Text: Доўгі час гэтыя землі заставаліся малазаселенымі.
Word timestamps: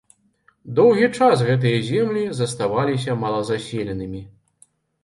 Доўгі 0.79 1.09
час 1.17 1.37
гэтыя 1.49 1.77
землі 1.91 2.25
заставаліся 2.41 3.21
малазаселенымі. 3.27 4.29